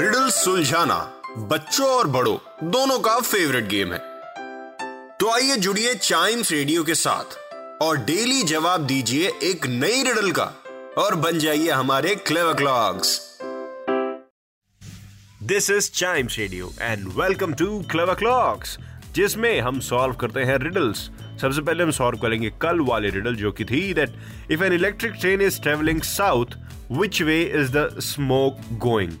[0.00, 0.96] Riddle सुलझाना
[1.48, 2.36] बच्चों और बड़ों,
[2.70, 3.98] दोनों का फेवरेट गेम है।
[5.18, 7.36] तो आइए जुड़िए चाइम्स रेडियो के साथ
[7.82, 10.44] और डेली जवाब दीजिए एक नई रिडल का
[10.98, 13.18] और बन जाइए हमारे clever clocks
[15.44, 18.76] this is Chimes radio and welcome to clever clocks
[19.14, 21.08] जिसमें हम सॉल्व करते हैं रिडल्स
[21.40, 25.20] सबसे पहले हम सॉल्व करेंगे कल वाले रिडल जो कि थी that if an electric
[25.20, 29.18] train is travelling south which way is the smoke going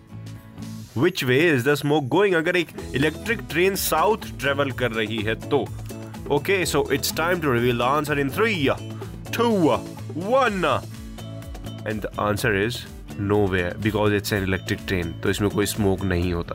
[0.96, 5.34] which way is the smoke going अगर एक इलेक्ट्रिक ट्रेन साउथ ट्रेवल कर रही है
[5.48, 5.64] तो।
[6.34, 8.68] Okay so it's time to reveal the answer in three
[9.36, 10.64] two one
[11.86, 12.78] and the answer is
[13.20, 16.54] no way because it's an electric train तो इसमें कोई smoke नहीं होता।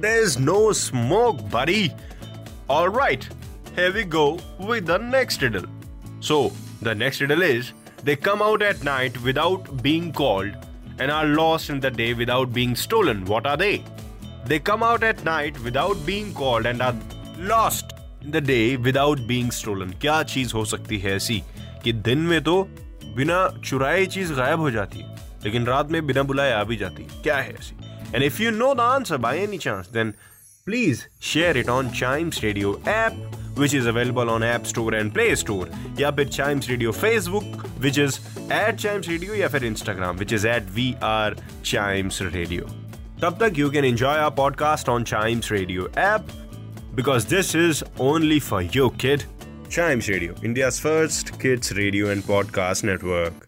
[0.00, 1.90] देर इज़ नो स्मोक बड़ी
[2.70, 3.26] all right,
[3.76, 4.22] here we go
[4.70, 5.68] with the next riddle.
[6.20, 6.38] So,
[6.82, 7.70] the next riddle is
[8.08, 10.67] they come out at night without being called
[10.98, 13.24] and are lost in the day without being stolen.
[13.24, 13.82] What are they?
[14.46, 16.96] They come out at night without being called and are
[17.38, 19.92] lost in the day without being stolen.
[20.00, 21.42] क्या चीज़ हो सकती है ऐसी
[21.84, 22.62] कि दिन में तो
[23.16, 27.02] बिना चुराए चीज़ गायब हो जाती है लेकिन रात में बिना बुलाए आ भी जाती
[27.02, 27.76] है क्या है ऐसी
[28.14, 30.12] and if you know the answer by any chance then
[30.67, 33.13] please share it on Chimes Radio app,
[33.55, 35.67] which is available on App Store and Play Store.
[35.99, 40.45] या फिर Chimes Radio Facebook, which is at Chimes Radio, या फिर Instagram, which is
[40.45, 41.35] at VR
[41.71, 42.65] Chimes Radio.
[43.21, 46.31] तब तक you can enjoy our podcast on Chimes Radio app
[46.95, 49.25] because this is only for you, kid.
[49.69, 53.46] Chimes Radio, India's first kids radio and podcast network.